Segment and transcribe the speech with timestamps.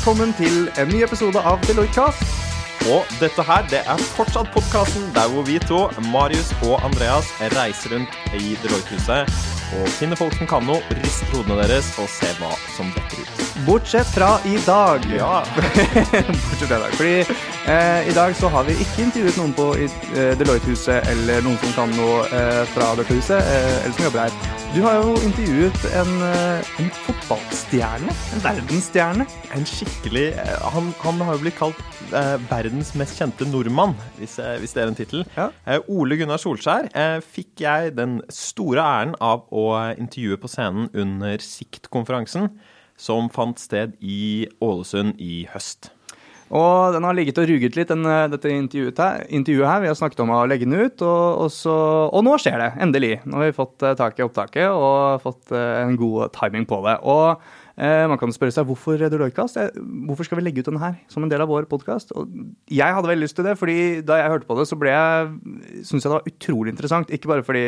[0.00, 2.22] velkommen til en ny episode av Deloitte-kast.
[2.88, 7.92] Og dette her, det er fortsatt podkasten der hvor vi to, Marius og Andreas, reiser
[7.92, 9.28] rundt i Deloitte-huset
[9.76, 12.48] og finner folk som kan noe, rister hodene deres og ser hva
[12.78, 13.44] som detter ut.
[13.66, 15.04] Bortsett fra i dag.
[15.12, 15.42] Ja.
[16.48, 16.96] Bortsett fra i dag.
[16.96, 21.74] Fordi i dag så har vi ikke intervjuet noen på eh, Deloitte-huset eller noen som
[21.76, 24.56] kan noe eh, fra dette huset, eh, eller som jobber her.
[24.74, 28.16] Du har jo intervjuet en, eh, en fotballstjerne.
[28.34, 29.26] En verdensstjerne.
[29.54, 34.40] En skikkelig eh, han, han har jo blitt kalt eh, verdens mest kjente nordmann, hvis,
[34.42, 35.24] eh, hvis det er en tittel.
[35.36, 35.46] Ja.
[35.62, 40.90] Eh, Ole Gunnar Solskjær eh, fikk jeg den store æren av å intervjue på scenen
[40.90, 42.50] under Sikt-konferansen,
[42.98, 45.92] som fant sted i Ålesund i høst.
[46.50, 49.80] Og den har ligget og ruget litt, den, eh, dette intervjuet her, intervjuet her.
[49.84, 51.74] Vi har snakket om å legge den ut, og, og, så,
[52.10, 52.70] og nå skjer det.
[52.82, 53.12] Endelig.
[53.22, 56.80] Nå har vi fått eh, tak i opptaket og fått eh, en god timing på
[56.88, 56.96] det.
[57.06, 57.38] Og
[57.78, 59.60] eh, man kan spørre seg hvorfor Deloitte-cast?
[59.62, 59.78] Eh,
[60.10, 62.10] Hvorfor skal vi legge ut den her som en del av vår podkast?
[62.66, 65.30] Jeg hadde veldig lyst til det, fordi da jeg hørte på det, så ble jeg
[65.86, 67.14] syntes jeg det var utrolig interessant.
[67.14, 67.64] Ikke bare fordi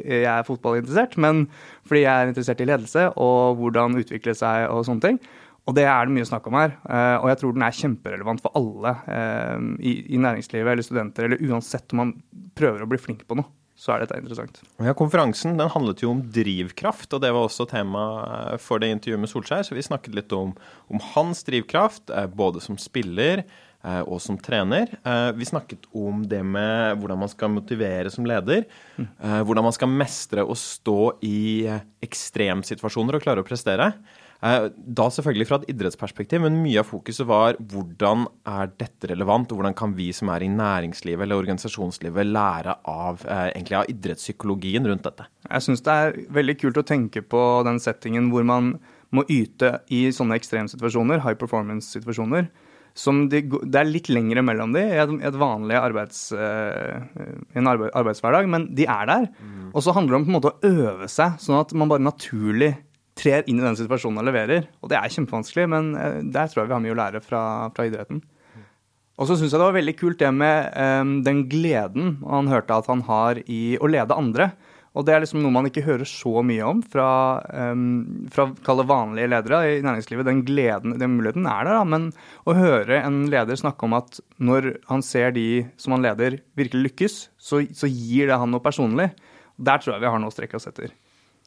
[0.00, 1.44] jeg er fotballinteressert, men
[1.84, 5.22] fordi jeg er interessert i ledelse og hvordan utvikle seg og sånne ting.
[5.70, 6.72] Og det er det mye snakk om her.
[6.90, 11.42] eh, Og jeg tror den er kjemperelevant for alle eh, i, næringslivet eller studenter, eller
[11.52, 12.14] uansett om man
[12.58, 13.46] prøver å bli flink på noe,
[13.78, 14.58] så er dette interessant.
[14.82, 18.02] Ja, Konferansen den handlet jo om drivkraft, og det var også tema
[18.52, 19.62] eh, for det intervjuet med Solskjær.
[19.70, 20.50] Så vi snakket litt om,
[20.90, 23.44] om hans drivkraft, både som spiller
[24.06, 24.92] og som trener.
[25.34, 28.62] Vi snakket om det med hvordan man skal motivere som leder.
[28.94, 31.66] eh, Hvordan man skal mestre å stå i
[32.06, 33.88] ekstremsituasjoner og klare å prestere.
[34.42, 39.52] Eh, Da selvfølgelig fra et idrettsperspektiv, men mye av fokuset var hvordan er dette relevant,
[39.52, 43.86] og hvordan kan vi som er i næringslivet eller organisasjonslivet lære av, eh, egentlig av
[43.92, 45.28] idrettspsykologien rundt dette.
[45.48, 48.78] Jeg syns det er veldig kult å tenke på den settingen hvor man
[49.12, 52.48] må yte i sånne ekstremsituasjoner, high performance-situasjoner.
[52.94, 57.00] Som det, er litt lengre mellom de i et, vanlig arbeids, eh,
[57.54, 59.28] en arbeid, arbeidshverdag, men de er der.
[59.72, 62.04] Og så handler det om på en måte å øve seg, sånn at man bare
[62.04, 62.76] naturlig
[63.22, 64.68] trer inn i den situasjonen og leverer.
[64.82, 67.42] Og det er kjempevanskelig, men eh, der tror jeg vi har mye å lære fra,
[67.76, 68.22] fra idretten.
[69.20, 72.78] Og så syns jeg det var veldig kult det med um, den gleden han hørte
[72.80, 74.50] at han har i å lede andre.
[74.92, 77.06] Og det er liksom noe man ikke hører så mye om fra,
[77.72, 80.26] um, fra vanlige ledere i næringslivet.
[80.28, 81.84] Den gleden, den muligheten er der, da.
[81.88, 82.10] Men
[82.44, 86.88] å høre en leder snakke om at når han ser de som han leder, virkelig
[86.88, 89.12] lykkes, så, så gir det han noe personlig.
[89.60, 90.92] Der tror jeg vi har noe å strekke oss etter.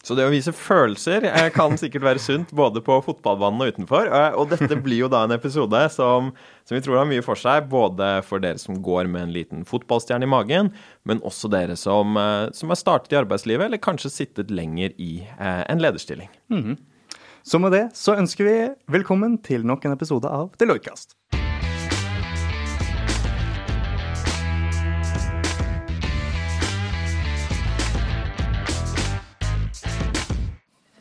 [0.06, 4.06] Så det å vise følelser eh, kan sikkert være sunt både på fotballbanen og utenfor.
[4.06, 6.28] eh, Og dette blir jo da en episode som,
[6.62, 9.66] som vi tror har mye for seg, både for dere som går med en liten
[9.66, 10.70] fotballstjerne i magen,
[11.10, 15.26] men også dere som, eh, som har startet i arbeidslivet, eller kanskje sittet lenger i
[15.42, 16.30] en lederstilling.
[17.46, 18.56] Så med det så ønsker vi
[18.90, 21.14] velkommen til nok en episode av Deloitte-cast.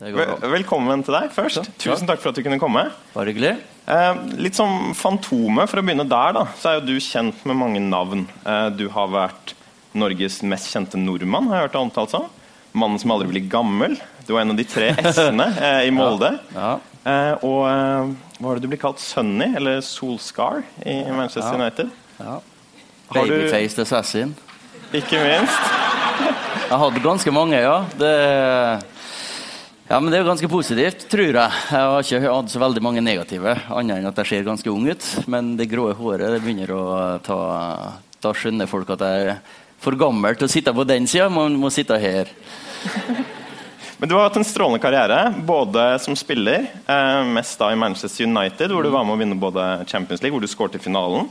[0.04, 1.56] Vel- Velkommen til deg først.
[1.64, 1.72] Ja.
[1.80, 2.90] Tusen takk for at du kunne komme.
[3.14, 3.54] Bare hyggelig.
[3.88, 7.56] Eh, litt som Fantomet, for å begynne der, da, så er jo du kjent med
[7.56, 8.26] mange navn.
[8.44, 9.54] Eh, du har vært
[9.94, 12.26] Norges mest kjente nordmann, har jeg hørt deg omtalt som.
[12.74, 13.96] Mannen som aldri blir gammel.
[14.26, 16.32] Du var en av de tre s-ene eh, i Molde.
[16.54, 16.78] Ja.
[17.04, 18.98] Eh, og eh, hva var det du ble kalt?
[19.00, 21.60] Sunny, eller Solscar, i Manchester Ja.
[21.60, 21.90] United?
[22.20, 22.40] ja.
[23.14, 24.32] Babyfaced assassin.
[24.96, 25.72] Ikke minst.
[26.64, 27.84] Jeg hadde ganske mange, ja.
[28.00, 28.10] Det,
[29.88, 31.58] ja, men det er jo ganske positivt, tror jeg.
[31.68, 34.88] Jeg har ikke hatt så veldig mange negative, annet enn at jeg ser ganske ung
[34.88, 35.10] ut.
[35.28, 36.84] Men det grå håret det begynner å
[37.24, 37.38] ta
[38.24, 39.40] Da skjønner folk at jeg er
[39.84, 42.30] for gammel til å sitte på den sida, man må sitte her.
[44.00, 48.24] Men du har hatt en strålende karriere, både som spiller, eh, mest da i Manchester
[48.26, 51.28] United, hvor du var med å vinne både Champions League, hvor du skåret i finalen,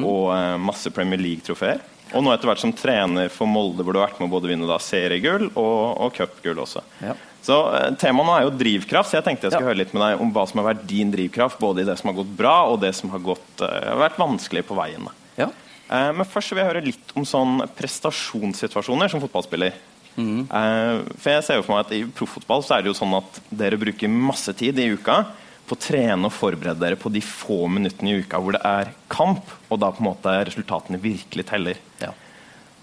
[0.00, 1.84] og eh, masse Premier League-trofeer.
[2.14, 4.50] Og nå etter hvert som trener for Molde, hvor du har vært med å både
[4.50, 6.82] vinne da seriegull og, og cupgull også.
[7.04, 7.14] Ja.
[7.44, 9.72] Så eh, Temaet nå er jo drivkraft, så jeg tenkte jeg skulle Ja.
[9.74, 12.08] høre litt med deg om hva som har vært din drivkraft, både i det som
[12.10, 15.08] har gått bra, og det som har gått, uh, vært vanskelig på veien.
[15.36, 15.50] Ja.
[15.90, 19.74] Uh, Men først så vil jeg høre litt om sånn prestasjonssituasjoner som fotballspiller.
[20.16, 23.16] Eh, For jeg ser jo for meg at I proffotball så er det jo sånn
[23.18, 25.24] at dere bruker masse tid i uka
[25.66, 28.92] på å trene og forberede dere på de få minuttene i uka hvor det er
[29.10, 29.42] kamp,
[29.72, 31.76] og da på en måte resultatene virkelig teller.
[32.00, 32.12] ja.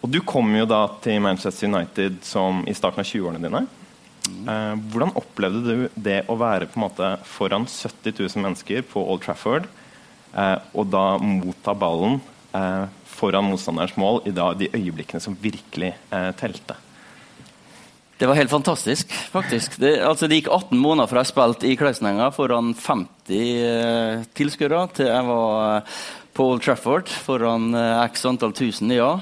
[0.03, 3.67] Og Du kom jo da til Manchester United som i starten av 20-årene dine.
[4.29, 9.01] Eh, hvordan opplevde du det å være på en måte foran 70 000 mennesker på
[9.01, 9.65] Old Trafford,
[10.37, 12.19] eh, og da motta ballen
[12.57, 15.93] eh, foran motstanderens mål i da, de øyeblikkene som virkelig
[16.39, 16.77] telte?
[18.21, 19.79] Det var helt fantastisk, faktisk.
[19.81, 24.83] Det, altså, det gikk 18 måneder fra jeg spilte i Klausenenga foran 50 eh, tilskuere,
[24.93, 25.97] til jeg var
[26.37, 27.73] på Old Trafford foran
[28.05, 29.15] x antall tusen, ja.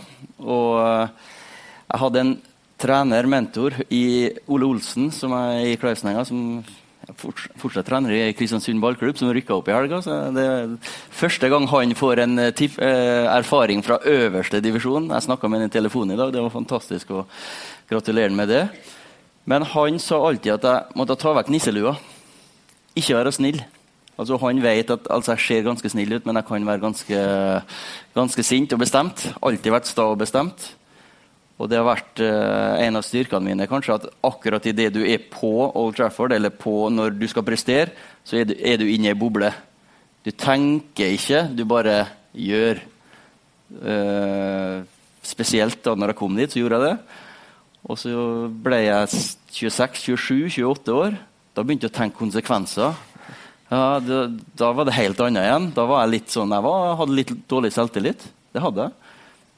[0.44, 2.36] Og jeg hadde en
[2.80, 6.62] trener, mentor, i Ole Olsen, som er i Klausenenga, som
[7.20, 10.02] fortsatt, trener i Kristiansund ballklubb, som rykka opp i helga.
[10.36, 10.76] det er
[11.16, 15.10] første gang han får en eh, eh, erfaring fra øverste divisjon.
[15.10, 17.12] Jeg snakka med ham i telefonen i dag, det var fantastisk.
[17.12, 17.26] å
[17.90, 18.64] gratulere med det.
[19.46, 21.96] Men han sa alltid at jeg måtte ta vekk nisselua.
[22.96, 23.64] Ikke være snill.
[24.20, 27.22] Altså, han vet at altså, jeg ser ganske snill ut, men jeg kan være ganske,
[28.14, 29.24] ganske sint og bestemt.
[29.42, 30.74] Alltid vært sta og bestemt.
[31.60, 35.20] Og det har vært uh, en av styrkene mine, kanskje, at akkurat idet du er
[35.32, 37.92] på Old Trafford, eller på når du skal prestere,
[38.24, 39.52] så er du, er du inne i ei boble.
[40.24, 42.80] Du tenker ikke, du bare gjør.
[43.70, 44.88] Uh,
[45.30, 47.20] spesielt da når jeg kom dit, så gjorde jeg det.
[47.90, 48.14] Og så
[48.64, 49.12] ble jeg
[49.60, 51.20] 26-27-28 år.
[51.56, 52.98] Da begynte jeg å tenke konsekvenser.
[53.70, 54.20] Ja, det,
[54.58, 55.70] da var det helt annet igjen.
[55.76, 58.26] Da var jeg litt sånn, jeg var, hadde litt dårlig selvtillit.
[58.56, 59.09] Det hadde jeg.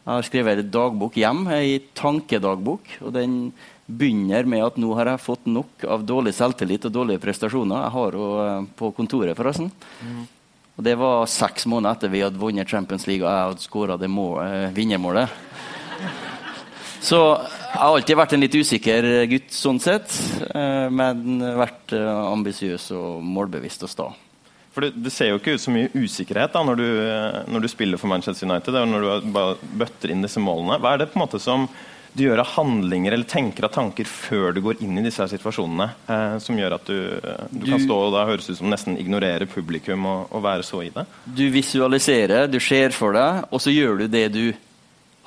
[0.02, 2.88] Jeg har skrevet en dagbok hjem, ei tankedagbok.
[3.06, 3.36] og Den
[3.86, 7.84] begynner med at nå har jeg fått nok av dårlig selvtillit og dårlige prestasjoner.
[7.84, 9.70] Jeg har henne på kontoret, forresten.
[10.02, 10.24] Mm.
[10.78, 14.00] Og Det var seks måneder etter vi hadde vunnet Champions League og jeg hadde skåra
[14.02, 15.30] eh, vinnermålet.
[17.08, 20.18] Så jeg har alltid vært en litt usikker gutt, sånn sett,
[20.50, 24.10] eh, men vært eh, ambisiøs og målbevisst og sta.
[24.72, 27.64] For det, det, ser jo ikke ut så mye usikkerhet da, når du, eh, når
[27.64, 28.76] du spiller for Manchester United.
[28.76, 30.80] og når du bare bøtter inn disse målene.
[30.80, 31.68] Hva er det på en måte som
[32.14, 35.88] du gjør av handlinger eller tenker av tanker før du går inn i disse situasjonene,
[36.12, 38.98] eh, som gjør at du, du, du, kan stå og da høres ut som nesten
[39.00, 41.06] ignorere publikum og, og, være så i det?
[41.24, 44.44] Du visualiserer, du ser for deg, og så gjør du det du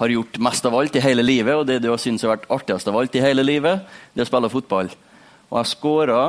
[0.00, 2.48] har gjort mest av alt i hele livet, og det du har syntes har vært
[2.52, 4.90] artigst av alt i hele livet, det er å spille fotball.
[5.52, 6.22] Og jeg skåra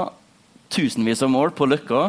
[0.71, 2.05] tusenvis av mål på Løkka.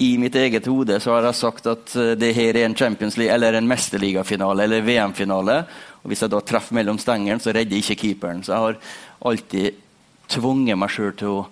[0.00, 3.18] I mitt eget hode så har jeg sagt at eh, det her er en Champions
[3.20, 5.56] League eller en mesterligafinale eller VM-finale.
[6.00, 8.40] Og Hvis jeg da treffer mellom stengene, så redder ikke keeperen.
[8.40, 8.78] Så jeg har
[9.28, 9.82] alltid
[10.32, 11.42] tvunget meg sjøl til å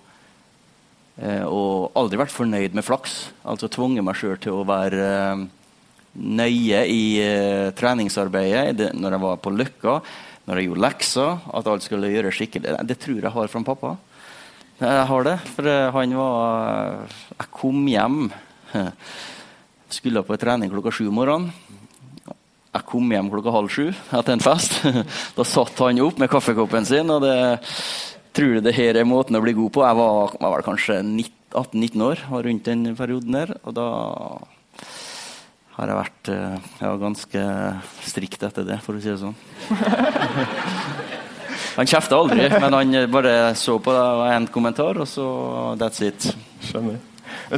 [1.21, 3.19] eh, Og aldri vært fornøyd med flaks.
[3.45, 5.45] Altså tvunget meg sjøl til å være eh,
[6.17, 7.03] nøye i
[7.77, 9.99] treningsarbeidet når jeg var på Løkka,
[10.49, 12.79] når jeg gjorde lekser, at alt skulle gjøres skikkelig.
[12.81, 13.93] Det tror jeg har fra pappa.
[14.79, 15.35] Jeg har det.
[15.57, 17.01] For uh, han var
[17.35, 18.29] Jeg kom hjem
[19.91, 21.49] Skulle på trening klokka sju om morgenen.
[22.69, 24.77] Jeg kom hjem klokka halv sju etter en fest.
[25.37, 27.11] da satt han opp med kaffekoppen sin.
[27.11, 27.35] og det
[28.37, 29.83] tror du det her er måten å bli god på?
[29.83, 33.55] Jeg var, jeg var kanskje 18-19 år var rundt den perioden der.
[33.65, 33.87] Og da
[35.79, 36.31] har jeg vært
[36.85, 37.47] ja, ganske
[38.05, 39.35] strikt etter det, for å si det sånn.
[41.79, 45.27] han kjefta aldri, men han bare så på det og en kommentar, og så
[45.79, 46.33] that's it.
[46.67, 46.99] Skjønner.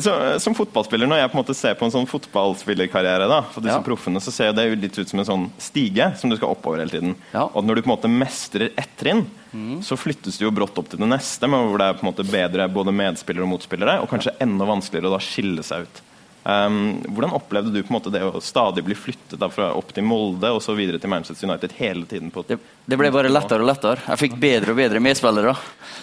[0.03, 3.63] Så, som fotballspiller, Når jeg på en måte ser på en sånn fotballspillerkarriere, da, for
[3.63, 3.85] disse ja.
[3.85, 6.83] proffene, så ser det jo litt ut som en sånn stige som du skal oppover
[6.83, 7.15] hele tiden.
[7.31, 7.47] Ja.
[7.47, 9.81] Og når du på en måte mestrer ett trinn, mm.
[9.87, 12.11] så flyttes du jo brått opp til det neste, men hvor det er på en
[12.11, 16.03] måte bedre både medspillere og motspillere, og kanskje enda vanskeligere å da skille seg ut.
[16.41, 20.05] Um, hvordan opplevde du på en måte det å stadig bli flyttet fra opp til
[20.09, 22.31] Molde og så videre til Manchester United hele tiden?
[22.33, 22.57] Det,
[22.89, 24.01] det, ble bare lettere og lettere.
[24.07, 25.53] Jeg fikk bedre og bedre medspillere.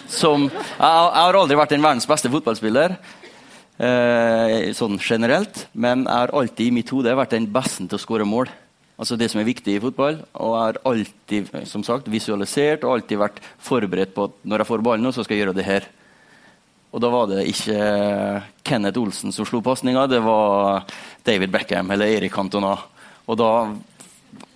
[0.07, 2.95] Som, jeg, jeg, har aldri vært en verdens beste fotballspiller,
[3.83, 8.03] eh, sånn generelt, men jeg har alltid i mitt hode vært den beste til å
[8.07, 8.51] skåre mål.
[8.99, 10.23] Altså det som er viktig i fotball.
[10.39, 14.71] Og jeg har alltid som sagt, visualisert og alltid vært forberedt på at når jeg
[14.71, 15.87] får ballen, så skal jeg gjøre det her.
[16.89, 17.77] Og da var det ikke
[18.65, 20.87] Kenneth Olsen som slo pasninga, det var
[21.25, 22.75] David Beckham eller Erik Cantona.
[23.29, 23.51] Og da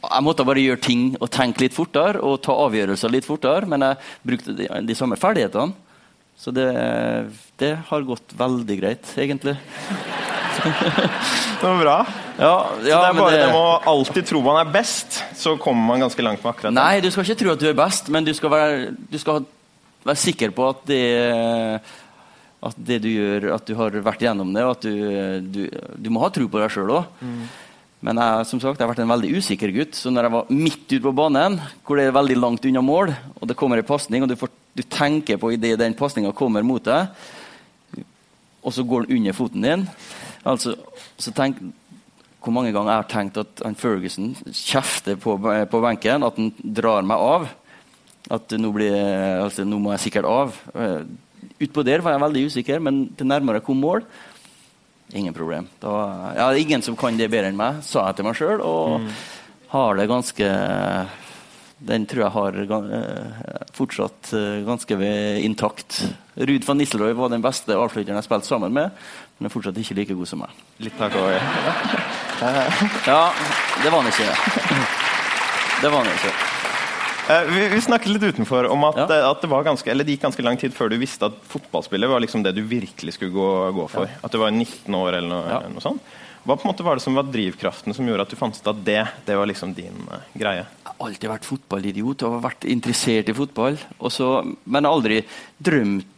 [0.03, 3.85] Jeg måtte bare gjøre ting og tenke litt fortere og ta avgjørelser litt fortere, men
[3.85, 3.97] jeg
[4.27, 5.71] brukte de, de samme ferdighetene.
[6.37, 6.67] Så det,
[7.61, 9.53] det, har gått veldig greit, egentlig.
[11.61, 11.95] det var bra.
[12.35, 13.41] Ja, ja, så det er bare det...
[13.45, 16.77] det må alltid tro man er best, så kommer man ganske langt med akkurat det.
[16.81, 19.45] Nei, du skal ikke tro at du er best, men du skal være, du skal
[20.03, 21.03] være sikker på at det
[22.63, 24.95] at det du gjør, at du har vært gjennom det, og at du,
[25.43, 25.61] du,
[25.99, 27.21] du må ha tro på deg sjøl òg.
[27.23, 27.43] Mm.
[28.03, 29.95] Men jeg, som sagt, jeg har vært en veldig usikker gutt.
[29.95, 31.55] Så når jeg var midt ute på banen,
[31.87, 34.51] hvor det er veldig langt unna mål, og det kommer en pasning, og du, får,
[34.75, 37.15] du, tenker på idet den pasninga kommer mot deg,
[38.63, 39.81] og så går den under foten din
[40.47, 40.77] altså,
[41.19, 41.57] så tenk,
[42.39, 46.51] Hvor mange ganger jeg har tenkt at han Ferguson kjefter på, på benken, at han
[46.59, 47.45] drar meg av.
[48.31, 48.95] At nå, blir,
[49.43, 50.57] altså, nå må jeg sikkert av.
[51.63, 54.05] Utpå der var jeg veldig usikker, men til nærmere kom mål
[55.13, 55.67] Ingen problem.
[55.77, 55.89] Da,
[56.33, 58.63] ja, ingen som kan det bedre enn meg, sa jeg til meg sjøl.
[58.65, 59.09] Og mm.
[59.69, 60.47] har det ganske
[61.83, 63.41] den tror jeg har uh,
[63.75, 64.97] fortsatt uh, ganske
[65.43, 65.99] intakt.
[66.39, 68.95] Ruud van Nistelrooy var den beste avslutteren jeg spilte sammen med,
[69.37, 70.63] men er fortsatt ikke like god som meg.
[70.85, 71.35] Litt takk over.
[71.35, 72.63] ja.
[73.09, 73.21] ja,
[73.83, 74.31] det var han ikke.
[75.83, 76.52] Det var han ikke.
[77.23, 79.19] Uh, vi, vi, snakket litt utenfor om at, ja.
[79.29, 82.43] at, det, ganske, det, gikk ganske lang tid før du visste at fotballspillet var liksom
[82.43, 84.09] det du virkelig skulle gå, gå for.
[84.11, 84.19] Ja.
[84.27, 85.61] At du var 19 år eller noe, ja.
[85.71, 86.03] noe sånt.
[86.43, 88.65] Hva på en måte var det som var drivkraften som gjorde at du fant ut
[88.67, 90.65] at det, det var liksom din uh, greie?
[90.65, 93.79] Jeg har alltid vært fotballidiot og vært interessert i fotball.
[94.03, 94.33] Også,
[94.67, 95.21] men aldri
[95.63, 96.09] drømt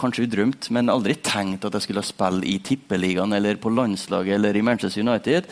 [0.00, 4.58] kanskje udrømt, men aldri tenkt at jeg skulle spille i Tippeligaen eller på landslaget eller
[4.58, 5.46] i Manchester United.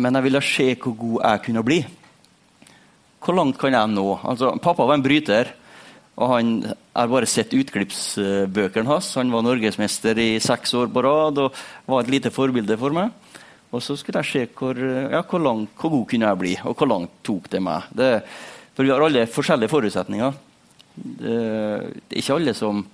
[0.00, 1.80] Men jeg ville se hvor god jeg kunne bli.
[3.22, 4.06] Hvor langt kan jeg nå?
[4.26, 5.52] Altså, pappa var en bryter.
[6.20, 6.48] Og han
[6.92, 9.12] har bare sett utklippsbøkene hans.
[9.16, 13.12] Han var norgesmester i seks år på rad og var et lite forbilde for meg.
[13.72, 16.76] Og så skulle jeg se hvor, ja, hvor, langt, hvor god kunne jeg bli, og
[16.76, 17.86] hvor langt tok det meg.
[17.96, 18.10] Det,
[18.76, 20.34] for vi har alle forskjellige forutsetninger.
[20.92, 21.38] Det,
[22.04, 22.84] det er ikke alle som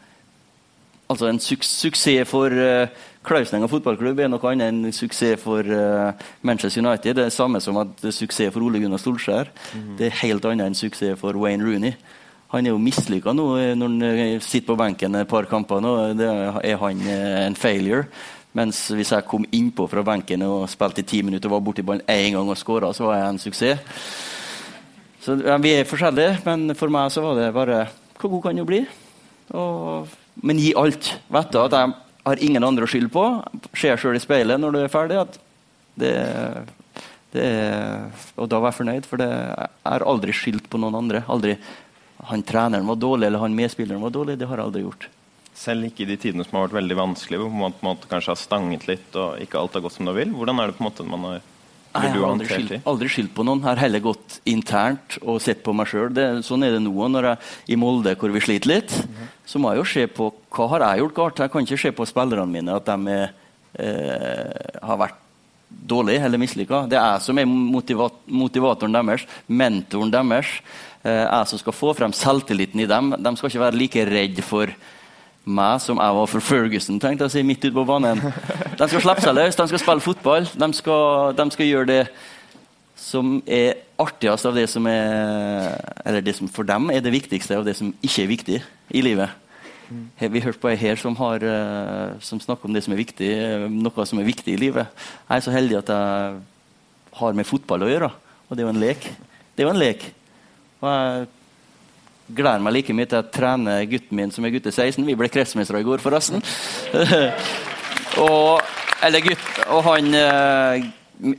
[1.08, 2.84] Altså En su suksess for uh,
[3.26, 6.14] Klausnenga fotballklubb er noe annet enn suksess for uh,
[6.46, 7.16] Manchester United.
[7.16, 9.50] Det er det samme som at suksess for Ole Gunnar Solskjær.
[9.74, 9.90] Mm.
[9.98, 11.96] Det er helt annet enn suksess for Wayne Rooney.
[12.54, 15.82] Han er jo mislykka nå eh, når han eh, sitter på benken et par kamper.
[15.84, 16.28] nå, det
[16.64, 18.06] er han en failure.
[18.56, 21.84] Mens hvis jeg kom innpå fra benken og spilte i ti minutter og var borti
[21.84, 23.98] ballen én gang og skåra, så var jeg en suksess.
[25.20, 27.82] Så ja, Vi er forskjellige, men for meg så var det bare
[28.18, 28.86] Hvor god kan du bli?
[29.52, 30.08] Og
[30.42, 31.10] men gi alt.
[31.34, 31.94] Vet du at jeg
[32.28, 33.24] har ingen andre å skylde på.
[33.76, 35.38] Ser sjøl i speilet når du er ferdig at
[35.98, 36.14] det,
[37.34, 37.48] det
[38.38, 41.24] Og da var jeg fornøyd, for det, jeg har aldri skyldt på noen andre.
[41.28, 41.56] Aldri
[42.28, 44.38] han treneren var dårlig eller han medspilleren var dårlig.
[44.38, 45.08] Det har jeg aldri gjort.
[45.58, 48.10] Selv ikke i de tidene som har vært veldig vanskelige, hvor man på en måte
[48.10, 50.34] kanskje har stanget litt og ikke alt har gått som det vil?
[50.34, 51.46] Hvordan er det på en måte man har
[51.88, 53.62] jeg har aldri skyldt, aldri skyldt på noen.
[53.64, 56.12] Jeg har heller gått internt og sett på meg sjøl.
[56.44, 56.92] Sånn er det nå.
[56.92, 59.30] Når jeg i Molde, hvor vi sliter litt, mm -hmm.
[59.46, 61.38] så må jeg jo se på hva har jeg gjort galt.
[61.38, 63.30] Jeg kan ikke se på spillerne mine at de er,
[63.78, 65.18] eh, har vært
[65.68, 66.88] dårlige eller mislykka.
[66.88, 70.46] Det er jeg som er motivat motivatoren deres, mentoren deres.
[71.04, 73.10] Eh, jeg som skal få frem selvtilliten i dem.
[73.10, 74.66] De skal ikke være like redd for
[75.48, 78.20] meg som jeg var for Ferguson, tenkte jeg å si, midt ute på banen.
[78.78, 80.48] De skal slippe seg løs, de skal spille fotball.
[80.52, 82.02] De skal, de skal, gjøre det
[82.98, 87.56] som er artigst av det som er Eller det som for dem er det viktigste
[87.56, 88.58] av det som ikke er viktig
[88.90, 89.32] i livet.
[89.88, 93.30] Vi hørte på ei her som, har, eh, som snakker om det som er viktig,
[93.72, 94.90] noe som er viktig i livet.
[95.24, 96.40] Jeg er så heldig at jeg
[97.22, 99.08] har med fotball å gjøre, og det er jo en lek.
[99.56, 100.04] Det er jo en lek.
[100.82, 101.26] Og jeg
[102.28, 105.04] gleder meg like mye til å trene gutten min som er gutte 16.
[105.06, 106.42] Vi ble kretsmestere i går, forresten.
[108.24, 108.60] og,
[109.06, 110.88] eller gutt, og han uh,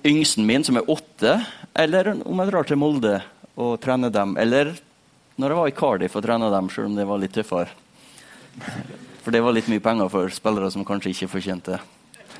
[0.07, 1.37] yngsten min, som er åtte.
[1.79, 3.19] Eller om jeg drar til Molde
[3.59, 4.35] og trener dem.
[4.41, 4.73] Eller
[5.39, 7.69] når jeg var i Cardiff og trena dem, selv om det var litt tøffere.
[9.23, 11.77] For det var litt mye penger for spillere som kanskje ikke fortjente.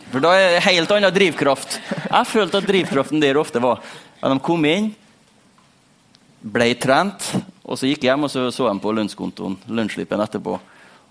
[0.10, 1.78] For da er det helt annen drivkraft.
[2.10, 3.84] Jeg følte at drivkraften der ofte var
[4.20, 4.90] at de kom inn,
[6.40, 7.30] ble trent,
[7.70, 10.58] og så gikk jeg hjem og så, så dem på lønnskontoen lønnsslippen etterpå.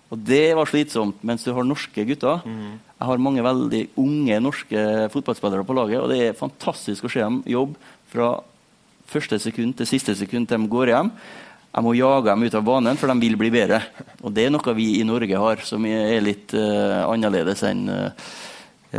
[0.09, 1.21] Og det var slitsomt.
[1.27, 2.77] Mens du har norske gutter mm.
[2.99, 7.23] Jeg har mange veldig unge norske fotballspillere på laget, og det er fantastisk å se
[7.23, 7.79] dem jobbe
[8.11, 8.33] fra
[9.09, 11.13] første sekund til siste sekund til de går hjem.
[11.69, 13.79] Jeg må jage dem ut av banen, for de vil bli bedre.
[14.25, 18.33] Og det er noe vi i Norge har som er litt uh, annerledes enn uh,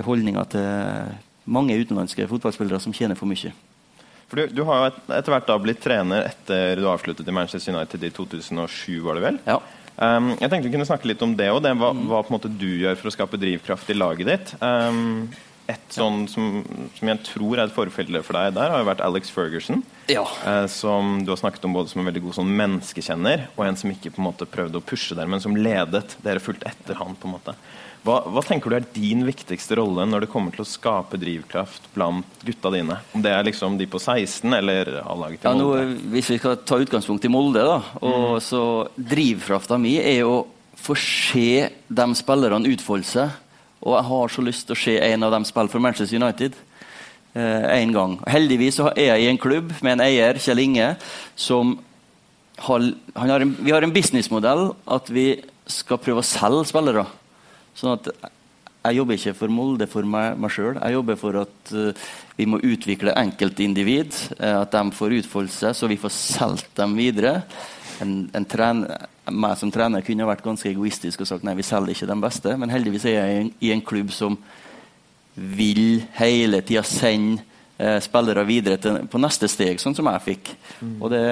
[0.06, 1.18] holdninga til
[1.50, 3.52] mange utenlandske fotballspillere som tjener for mye.
[4.30, 7.34] For du, du har jo et, etter hvert da blitt trener etter du avsluttet i
[7.34, 9.44] Manchester United i 2007, var det vel?
[9.50, 9.60] Ja.
[10.00, 12.38] Um, jeg tenkte vi kunne snakke litt om det og det, hva, hva, på en
[12.38, 14.54] måte du gjør for å skape drivkraft i laget ditt.
[14.62, 15.28] Um,
[15.70, 16.64] et sånn som,
[16.96, 19.84] som, jeg tror er et forfelle for deg der, har jo vært Alex Ferguson.
[20.10, 20.24] Ja.
[20.46, 23.78] Uh, som du har snakket om både som en veldig god sånn menneskekjenner, og en
[23.82, 26.98] som ikke på en måte prøvde å pushe dere, men som ledet dere fulgte etter
[27.02, 27.18] han.
[27.20, 27.58] på en måte.
[28.00, 31.90] Hva, hva, tenker du er din viktigste rolle når det kommer til å skape drivkraft
[31.96, 32.96] blant gutta dine?
[33.16, 35.82] Om det er liksom de på 16 eller A-laget til Molde?
[35.82, 38.46] Ja, nå, hvis vi skal ta utgangspunkt i Molde, da, og mm.
[38.46, 38.64] så
[38.96, 40.46] drivkrafta mi er å
[40.80, 43.36] få se de spillerne utfolde seg.
[43.84, 46.56] Og jeg har så lyst til å se en av dem spille for Manchester United
[47.36, 48.18] eh, en gang.
[48.32, 50.94] Heldigvis er jeg i en klubb med en eier, Kjell Inge,
[51.40, 51.78] som
[52.60, 55.30] har, har en, Vi har en businessmodell at vi
[55.70, 57.06] skal prøve å selge spillere.
[57.80, 58.12] Sånn at
[58.80, 60.78] jeg jobber ikke for Molde for meg, meg sjøl.
[60.80, 62.06] Jeg jobber for at uh,
[62.38, 64.16] vi må utvikle enkeltindivid.
[64.38, 67.42] Uh, at de får utfolde seg, så vi får solgt dem videre.
[68.00, 71.92] En, en trener, meg som trener kunne vært ganske egoistisk og sagt nei, vi selger
[71.92, 72.56] ikke de beste.
[72.62, 74.40] Men heldigvis er jeg i en, i en klubb som
[75.36, 77.44] vil hele tida sende
[77.82, 80.56] uh, spillere videre til, på neste steg, sånn som jeg fikk.
[80.80, 80.98] Mm.
[80.98, 81.24] Og det,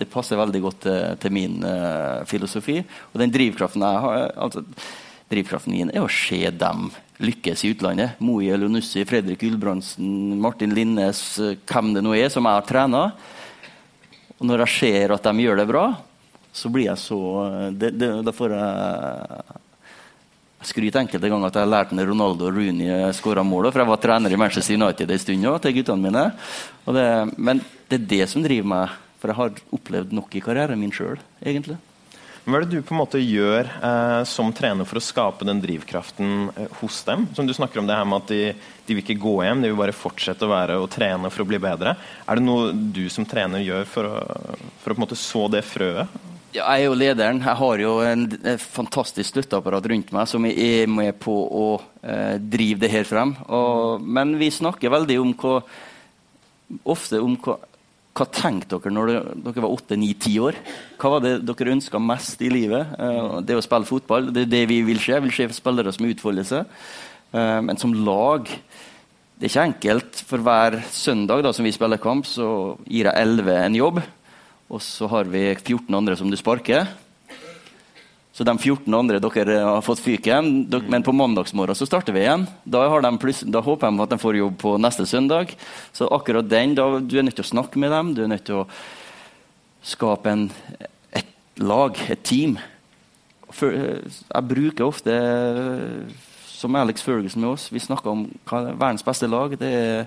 [0.00, 1.60] det, passer veldig godt til, til min
[2.24, 2.80] filosofi.
[3.12, 4.64] Og den drivkraften jeg har altså,
[5.34, 6.88] Drivkraften min er å se dem
[7.22, 8.20] lykkes i utlandet.
[8.22, 11.22] Moi Elionussi, Fredrik Gulbrandsen, Martin Linnes,
[11.66, 13.04] hvem det nå er som jeg har trena.
[14.38, 15.84] Og når jeg ser at de gjør det bra,
[16.54, 17.20] så blir jeg så
[17.74, 19.60] det, det, Da får jeg
[20.64, 23.70] skryte enkelte ganger at jeg har lært Ronaldo og Rooney skåra mål.
[23.70, 26.28] For jeg var trener i Manchester United en stund òg, til guttene mine.
[26.86, 30.80] Det, men det er det som driver meg, for jeg har opplevd nok i karrieren
[30.80, 31.76] min sjøl, egentlig.
[32.44, 35.62] Hva er det du på en måte gjør eh, som trener for å skape den
[35.62, 37.24] drivkraften eh, hos dem?
[37.32, 38.40] Som du snakker om det her med at de,
[38.84, 41.48] de, vil ikke gå hjem, de vil bare fortsette å være og trene for å
[41.48, 41.94] bli bedre.
[42.28, 44.20] Er det noe du som trener gjør for å,
[44.82, 46.20] for å på en måte så det frøet?
[46.54, 47.40] Ja, jeg er jo lederen.
[47.42, 51.66] Jeg har jo en, en fantastisk støtteapparat rundt meg som er med på å
[52.04, 53.32] eh, drive det her frem.
[53.48, 55.62] Og, men vi snakker veldig om hva
[56.92, 57.56] ofte om hva,
[58.14, 59.10] hva tenkte dere når
[59.42, 60.54] dere var åtte, ni, ti år?
[61.02, 62.92] Hva var det dere ønska mest i livet?
[62.94, 64.28] Eh, det å spille fotball.
[64.30, 65.16] Det er det vi vil se.
[65.18, 66.76] Vi vil se spillere som utfolder seg.
[67.34, 68.46] Eh, men som lag
[69.34, 70.20] Det er ikke enkelt.
[70.30, 73.98] For hver søndag da, som vi spiller kamp, så gir jeg elleve en jobb.
[74.70, 76.86] Og så har vi 14 andre som du sparker.
[78.34, 82.48] Så de 14 andre dere har fått fyken, men på mandagsmorgen så starter vi igjen.
[82.66, 85.54] Da, da, håper de at de får jobb på neste søndag.
[85.94, 88.10] Så akkurat den, da, du er nødt til å snakke med dem.
[88.16, 88.68] Du er nødt til å
[89.86, 90.48] skape en,
[91.14, 91.30] et
[91.62, 92.58] lag, et team.
[93.54, 95.14] For, jeg bruker ofte,
[96.50, 99.54] som Alex Ferguson med oss, vi snakker om hva er verdens beste lag.
[99.60, 100.06] det er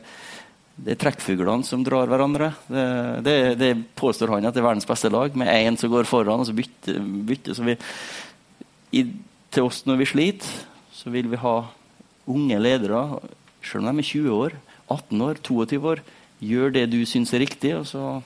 [0.78, 2.52] det er trekkfuglene som drar hverandre.
[2.70, 2.86] Det,
[3.26, 6.44] det, det, påstår han at det er verdens beste lag, med én som går foran,
[6.44, 7.00] og så bytter.
[7.02, 7.58] bytter.
[7.58, 7.78] Så vi,
[8.94, 9.04] i,
[9.54, 10.62] til oss når vi sliter,
[10.94, 11.56] så vil vi ha
[12.30, 13.02] unge ledere,
[13.66, 16.04] selv om de er 20 år, 18 år, 22 år.
[16.46, 17.74] Gjør det du syns er riktig.
[17.80, 18.22] og så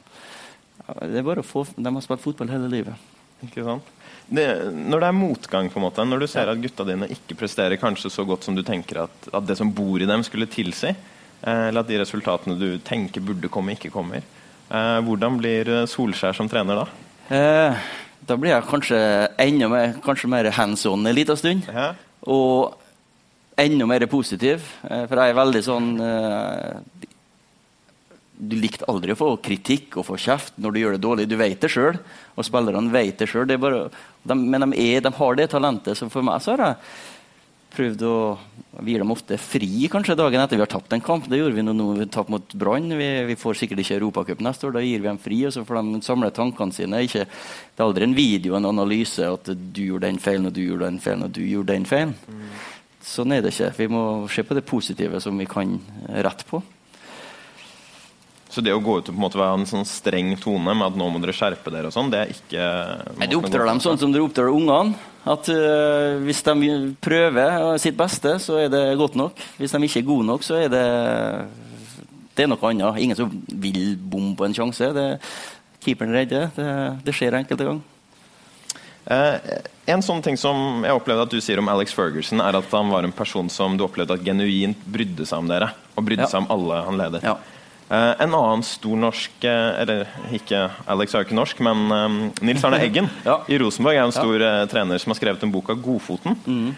[1.07, 3.09] det er bare å få, De har spilt fotball hele livet.
[3.45, 3.87] Ikke sant?
[4.31, 7.35] Det, når det er motgang, på en måte, når du ser at gutta dine ikke
[7.39, 10.47] presterer kanskje så godt som du tenker at, at det som bor i dem, skulle
[10.51, 10.93] tilsi,
[11.41, 14.25] eller at de resultatene du tenker burde komme, ikke kommer.
[14.71, 16.85] Eh, hvordan blir Solskjær som trener da?
[17.33, 17.89] Eh,
[18.27, 18.99] da blir jeg kanskje
[19.41, 21.67] enda mer, kanskje mer hands on en liten stund.
[21.67, 21.91] Ja.
[22.29, 22.77] Og
[23.59, 24.63] enda mer positiv.
[24.85, 25.89] For jeg er veldig sånn
[28.41, 31.27] Du likte aldri å få kritikk og få kjeft når du gjør det dårlig.
[31.29, 31.97] Du vet det sjøl,
[32.33, 33.49] og spillerne vet det sjøl.
[34.23, 35.97] Men de, er, de, har det talentet.
[35.97, 36.75] Så for meg så har jeg
[37.71, 38.15] prøvd å
[38.81, 41.25] Vi gir dem ofte fri kanskje dagen etter vi har tapt en kamp.
[41.29, 42.87] Det gjorde vi nå vi tapte mot Brann.
[42.97, 44.77] Vi, vi, får sikkert ikke Europacup neste år.
[44.77, 47.01] Da gir vi dem fri, og så får de samle tankene sine.
[47.03, 50.63] Ikke, det er aldri en video, en analyse, at du gjorde den feilen, og du
[50.63, 52.15] gjorde den feilen, og du gjorde den feilen.
[52.31, 52.45] Mm.
[53.11, 53.73] Sånn er det ikke.
[53.81, 55.75] Vi må se på det positive som vi kan
[56.23, 56.63] rette på.
[58.51, 60.89] Så det å gå ut og på en måte være en sånn streng tone med
[60.89, 62.65] at nå må dere skjerpe dere, og sånn, det er ikke
[63.21, 64.97] Nei, Du oppdrar dem sånn som dere oppdrar ungene.
[65.21, 69.39] At uh, Hvis de prøver sitt beste, så er det godt nok.
[69.61, 70.85] Hvis de ikke er gode nok, så er det
[72.35, 72.99] det er noe annet.
[73.03, 74.87] Ingen som vil bomme på en sjanse.
[74.95, 75.07] Det,
[75.83, 76.47] keeperen redder.
[76.55, 76.67] Det,
[77.05, 77.87] det skjer enkelte ganger.
[79.11, 79.53] Eh,
[79.91, 82.91] en sånn ting som jeg opplevde at du sier om Alex Ferguson, er at han
[82.93, 85.71] var en person som du opplevde at genuint brydde seg om dere.
[85.97, 86.31] Og brydde ja.
[86.31, 87.25] seg om alle han ledet.
[87.27, 87.35] Ja.
[87.91, 92.19] Uh, en annen stor norsk uh, Eller ikke Alex er jo ikke norsk, men um,
[92.39, 93.41] Nils Arne Eggen ja.
[93.51, 94.51] i Rosenborg er en stor ja.
[94.71, 96.37] trener som har skrevet en bok av Godfoten.
[96.45, 96.69] Mm.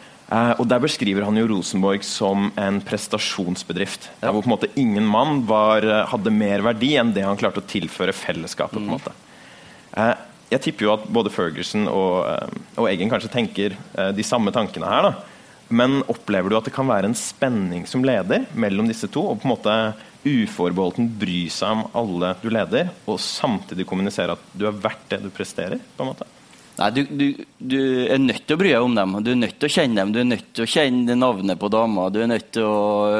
[0.57, 4.07] og Der beskriver han jo Rosenborg som en prestasjonsbedrift.
[4.09, 4.15] Ja.
[4.23, 7.61] Der hvor på en måte ingen mann var, hadde mer verdi enn det han klarte
[7.61, 8.79] å tilføre fellesskapet.
[8.79, 8.95] På en mm.
[8.97, 10.09] måte
[10.55, 12.25] Jeg tipper jo at både Ferguson og,
[12.73, 13.77] og Eggen kanskje tenker
[14.17, 15.11] de samme tankene her.
[15.11, 15.29] da
[15.73, 19.23] men opplever du at det kan være en spenning som leder mellom disse to?
[19.31, 19.77] og på en måte
[20.23, 25.21] uforbeholden bry seg om alle du leder, og samtidig kommunisere at du er verdt det
[25.25, 25.81] du presterer?
[25.97, 26.29] på en måte?
[26.73, 27.25] Nei, du, du,
[27.61, 29.11] du, er nødt til å bry deg om dem.
[29.21, 30.13] Du er nødt til å kjenne dem.
[30.13, 32.79] Du er nødt til å kjenne navnet på dama, du er nødt til å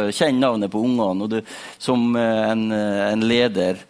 [0.09, 1.27] kjenne navnet på ungene.
[1.27, 3.83] og du, Som en, en, leder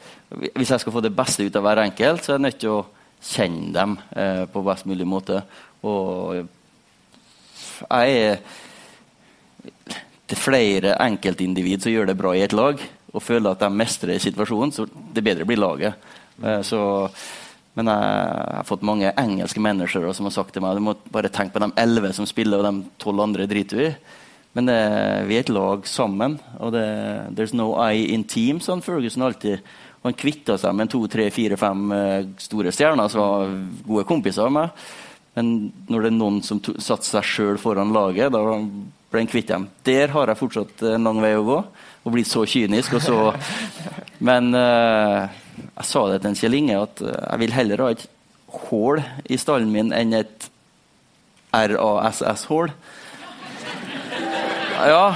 [0.58, 2.76] Hvis jeg skal få det beste ut av hver enkelt, så er jeg nødt til
[2.76, 2.84] å
[3.23, 5.39] kjenne dem eh, på best mulig måte.
[5.88, 6.41] Og
[7.84, 8.41] jeg er
[10.28, 12.82] til flere enkeltindivid som gjør det bra i et lag,
[13.13, 16.02] og føler at de mestrer situasjonen, så det bedre blir laget.
[16.41, 16.82] Eh, så,
[17.78, 21.32] men jeg har fått mange engelske managere som har sagt til meg du må bare
[21.34, 23.95] tenke på de elleve som spiller, og de tolv andre driter vi i.
[24.54, 24.82] Men det,
[25.26, 26.86] vi er et lag sammen, og det,
[27.34, 29.63] there's no eye in team, sa Ferguson alltid.
[30.04, 33.56] Han kvitta seg med to, tre, fire, fem eh, store stjerner som var
[33.88, 34.84] gode kompiser av meg.
[35.34, 35.54] Men
[35.89, 38.41] når det er noen som satte seg sjøl foran laget, da
[39.13, 39.67] ble kvitt dem.
[39.86, 41.60] Der har jeg fortsatt en lang vei å gå.
[42.04, 43.19] Og blitt så kynisk og så
[44.28, 48.06] Men uh, jeg sa det til en Kjell Inge at jeg vil heller ha et
[48.69, 50.49] hull i stallen min enn et
[51.54, 52.73] RASS-hull.
[54.73, 55.13] Ja,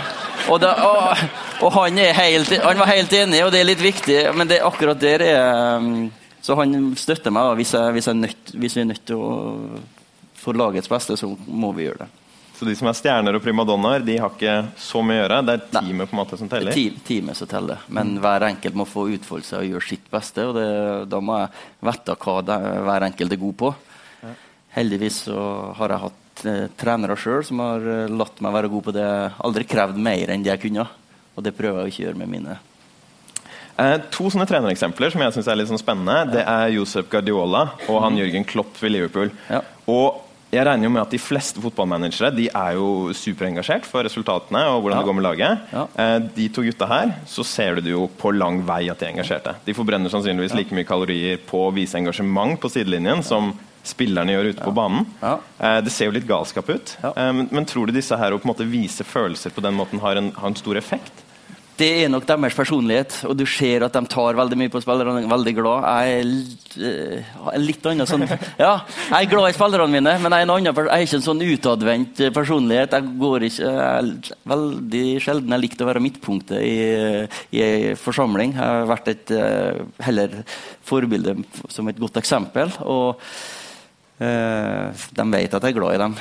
[0.47, 1.23] og, det, og,
[1.65, 5.01] og han, helt, han, var helt enig, og det er litt viktig, men det, akkurat
[5.01, 5.87] der er
[6.45, 7.57] Så han støtter meg.
[7.59, 9.31] Hvis, jeg, hvis, jeg nødt, hvis vi er nødt til å
[10.37, 12.26] For lagets beste, så må vi gjøre det.
[12.57, 15.41] Så de som er stjerner og primadonnaer, de har ikke så mye å gjøre?
[15.45, 16.73] Det er teamet på en måte som teller?
[16.73, 18.21] Det er teamet som teller, men mm.
[18.23, 20.47] hver enkelt må få utfolde seg og gjøre sitt beste.
[20.49, 20.69] og det,
[21.11, 21.51] Da må jeg
[21.91, 23.73] vite hva det, hver enkelt er god på.
[24.23, 24.33] Ja.
[24.79, 25.43] Heldigvis så
[25.77, 29.07] har jeg hatt Eh, trenere sjøl som har eh, latt meg være god på det.
[29.45, 30.85] Aldri krevd mer enn det jeg kunne.
[31.37, 32.57] Og det prøver jeg å ikke gjøre med mine.
[33.77, 36.29] Eh, to sånne trenereksempler som jeg synes er litt sånn spennende, ja.
[36.33, 38.21] det er Josep Guardiola og han mhm.
[38.21, 39.33] Jørgen Klopp ved Liverpool.
[39.49, 39.63] Ja.
[39.89, 44.63] Og jeg regner jo med at De fleste fotballmanagere de er jo superengasjert for resultatene
[44.71, 45.01] og hvordan ja.
[45.01, 45.65] det går med laget.
[45.73, 45.85] Ja.
[46.03, 49.09] Eh, de to gutta her så ser du det jo på lang vei at de
[49.09, 49.57] er engasjerte.
[49.65, 50.61] De forbrenner sannsynligvis ja.
[50.61, 53.51] like mye kalorier på å vise engasjement på sidelinjen som
[53.87, 55.05] spillerne gjør ute på banen.
[55.23, 56.95] Eh, det ser jo litt galskap ut.
[57.03, 59.75] Eh, men, men, tror du disse her å på en måte vise følelser på den
[59.77, 61.26] måten har en, har en stor effekt?
[61.77, 65.21] Det er nok deres personlighet, og du ser at de tar veldig mye på spillerne.
[65.21, 65.83] er veldig glad.
[65.85, 68.25] Jeg er uh, litt annen sånn
[68.63, 68.79] Ja,
[69.11, 71.27] jeg er glad i spillerne mine, men jeg er, en annen, jeg er ikke en
[71.27, 72.97] sånn utadvendt personlighet.
[72.97, 76.73] Jeg går ikke jeg, Veldig sjelden jeg likte å være midtpunktet i,
[77.53, 78.57] i en forsamling.
[78.57, 80.41] Jeg har vært et uh, heller
[80.87, 81.37] forbilde
[81.69, 82.73] som et godt eksempel.
[82.89, 83.21] og
[84.17, 86.19] uh, de vet at jeg er glad i dem.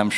[0.00, 0.10] de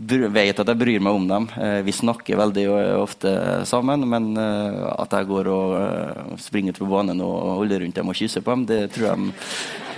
[0.00, 1.46] vet at jeg bryr meg om dem.
[1.60, 2.66] Eh, vi snakker veldig
[3.00, 3.32] ofte
[3.68, 7.96] sammen, men eh, at jeg går og eh, springer ut på banen og holder rundt
[8.00, 9.32] dem og kysser på dem, det tror jeg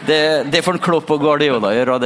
[0.06, 1.98] Det, det får en Klopp og Guardiola gjøre,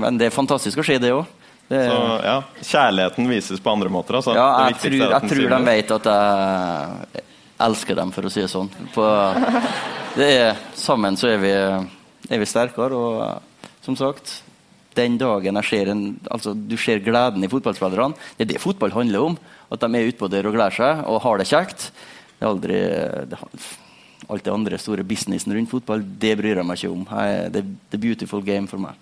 [0.00, 1.26] men det er fantastisk å se, det òg.
[1.68, 4.16] Så ja, Kjærligheten vises på andre måter?
[4.16, 4.32] Altså.
[4.32, 7.24] Ja, jeg tror, jeg tror de vet at jeg
[7.68, 8.72] elsker dem, for å si det sånn.
[8.94, 9.04] På,
[10.18, 14.38] det er, sammen så er vi, er vi sterkere, og som sagt
[14.98, 18.94] den dagen jeg ser en, altså du ser gleden i fotballspillerne Det er det fotball
[18.94, 19.38] handler om.
[19.72, 21.90] At de er utpå der og gleder seg og har det kjekt.
[22.38, 22.80] Det er aldri
[23.32, 23.42] det,
[24.28, 27.04] Alt det andre store businessen rundt fotball, det bryr jeg meg ikke om.
[27.54, 27.62] Det
[27.94, 28.98] er beautiful game for meg.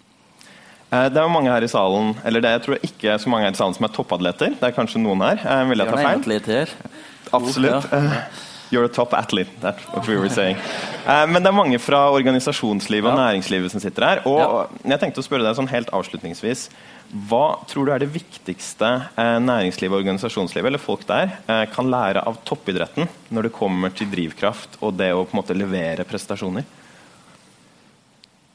[0.93, 3.31] Eh, det er jo mange her i salen eller det, er, jeg tror ikke så
[3.33, 4.53] mange her i salen som er toppadleter.
[4.61, 5.41] Det er kanskje noen her.
[5.43, 6.21] Eh, vil jeg ta feil?
[7.35, 7.89] Absolutt.
[7.91, 8.21] Ja.
[8.71, 9.49] You're a top athlete.
[9.61, 10.57] That's what we were saying.
[11.07, 13.27] Uh, men det er mange fra organisasjonslivet og ja.
[13.29, 14.23] næringslivet som sitter her.
[14.27, 14.63] Og ja.
[14.95, 16.67] jeg tenkte å spørre deg sånn helt avslutningsvis
[17.29, 21.87] Hva tror du er det viktigste uh, næringslivet og organisasjonslivet eller folk der uh, kan
[21.93, 26.07] lære av toppidretten når det kommer til drivkraft og det å på en måte levere
[26.09, 26.67] prestasjoner?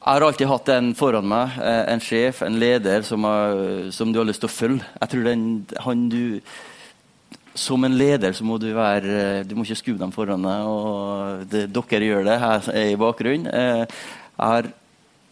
[0.02, 4.18] Jeg har alltid hatt en foran meg, en sjef, en leder, som, er, som du
[4.18, 4.88] har lyst til å følge.
[4.98, 5.44] Jeg tror den,
[5.84, 6.24] han du
[7.54, 10.68] som en leder så må du være Du må ikke skue dem foran deg.
[10.68, 13.46] og det, Dere gjør det her i bakgrunnen.
[13.52, 14.70] Eh,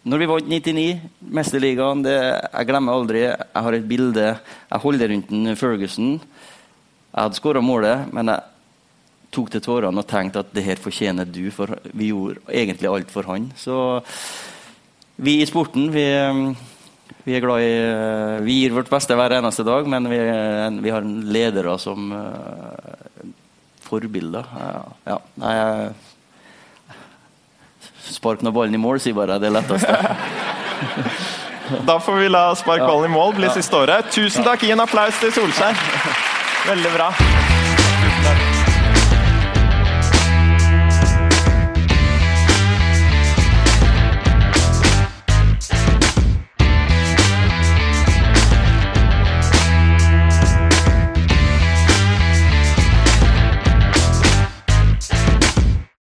[0.00, 3.24] når vi vant 99, Mesterligaen Jeg glemmer aldri.
[3.28, 4.28] Jeg har et bilde.
[4.70, 6.20] Jeg holder rundt en Ferguson.
[7.10, 8.40] Jeg hadde skåra målet, men jeg
[9.34, 13.10] tok til tårene og tenkte at det her fortjener du, for vi gjorde egentlig alt
[13.10, 13.50] for han.
[13.56, 14.00] Så
[15.20, 16.06] vi i sporten vi
[17.24, 20.20] vi er glad i eh, Vi gir vårt beste hver eneste dag, men vi,
[20.80, 23.26] vi har ledere som uh,
[23.84, 24.48] forbilder.
[25.08, 25.56] Ja, Nei,
[28.10, 29.94] Spark nå ballen i mål, sier bare det er letteste.
[31.88, 34.10] da får vi la spark ballen i mål bli siste året.
[34.14, 34.66] Tusen takk.
[34.66, 35.78] Gi en applaus til Solskjær.
[36.66, 37.12] Veldig bra.